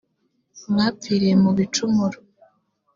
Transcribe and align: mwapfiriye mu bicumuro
mwapfiriye 0.71 1.33
mu 1.43 1.51
bicumuro 1.57 2.17